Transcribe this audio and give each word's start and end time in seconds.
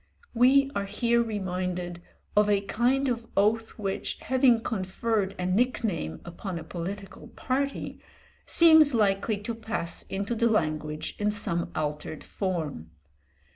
We 0.33 0.71
are 0.73 0.87
here 0.87 1.21
reminded 1.21 2.01
of 2.35 2.49
a 2.49 2.61
kind 2.61 3.07
of 3.07 3.27
oath 3.37 3.77
which, 3.77 4.17
having 4.21 4.61
conferred 4.61 5.35
a 5.37 5.45
nick 5.45 5.83
name 5.83 6.21
upon 6.25 6.57
a 6.57 6.63
political 6.63 7.27
party, 7.27 7.99
seems 8.47 8.95
likely 8.95 9.37
to 9.43 9.53
pass 9.53 10.01
into 10.09 10.33
the 10.33 10.49
language 10.49 11.15
in 11.19 11.29
some 11.29 11.69
altered 11.75 12.23
form. 12.23 12.89